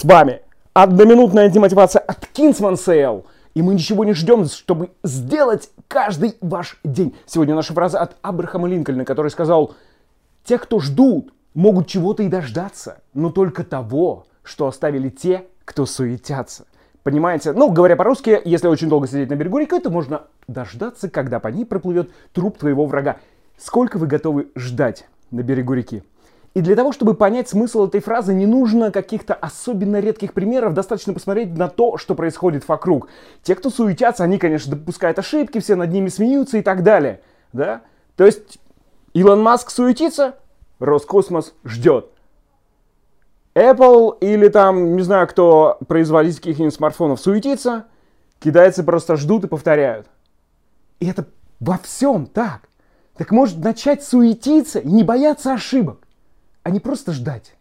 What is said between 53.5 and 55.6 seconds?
начать суетиться и не бояться